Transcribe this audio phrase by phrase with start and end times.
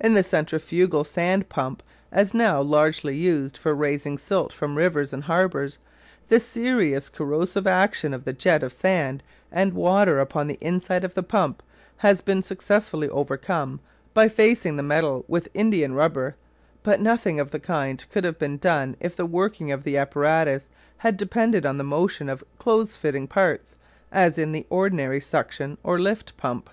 [0.00, 5.24] In the centrifugal sand pump, as now largely used for raising silt from rivers and
[5.24, 5.78] harbours,
[6.28, 9.22] the serious corrosive action of the jet of sand
[9.52, 11.62] and water upon the inside of the pump
[11.98, 13.80] has been successfully overcome
[14.14, 16.36] by facing the metal with indiarubber;
[16.82, 20.68] but nothing of the kind could have been done if the working of the apparatus
[20.96, 23.76] had depended on the motion of close fitting parts,
[24.10, 26.70] as in the ordinary suction or lift pump.